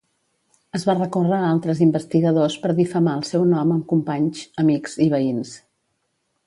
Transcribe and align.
Es 0.77 0.85
va 0.89 0.95
recórrer 0.95 1.35
a 1.39 1.49
altres 1.49 1.83
investigadors 1.87 2.57
per 2.65 2.73
difamar 2.81 3.15
el 3.21 3.29
seu 3.33 3.47
nom 3.53 3.77
amb 3.77 3.87
companys, 3.95 4.43
amics 4.65 5.01
i 5.07 5.11
veïns. 5.17 5.55